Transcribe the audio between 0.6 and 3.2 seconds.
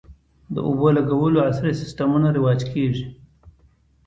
اوبولګولو عصري سیستمونه رواج کیږي